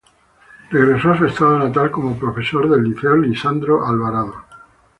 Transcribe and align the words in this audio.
Regresó 0.71 1.11
a 1.11 1.17
su 1.19 1.25
estado 1.27 1.59
natal 1.59 1.91
como 1.91 2.17
profesor 2.17 2.67
del 2.67 2.85
Liceo 2.85 3.15
Lisandro 3.17 3.85
Alvarado. 3.85 4.33